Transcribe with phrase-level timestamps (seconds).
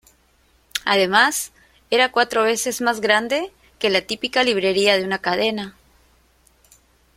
[0.83, 1.51] Además,
[1.91, 5.75] era cuatro veces más grande que la típica librería de una cadena.